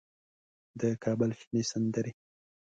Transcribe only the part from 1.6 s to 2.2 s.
سندرې